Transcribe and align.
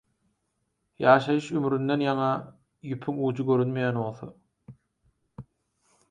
Ýaşaýyş 1.03 1.49
ümründen 1.59 2.03
ýaňa 2.05 2.29
ýüpüň 2.93 3.19
ujy 3.27 3.45
görünmeýän 3.51 3.99
bolsa. 4.05 4.31